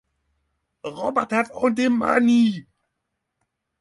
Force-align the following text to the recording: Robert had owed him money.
Robert 0.83 1.29
had 1.29 1.51
owed 1.53 1.77
him 1.77 1.99
money. 1.99 2.65